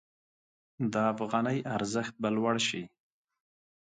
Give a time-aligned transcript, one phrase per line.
[0.93, 2.83] د افغانۍ ارزښت به لوړ شي.